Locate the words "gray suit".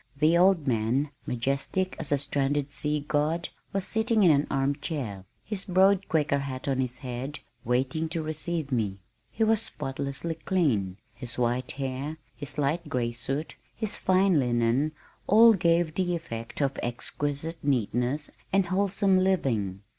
12.89-13.55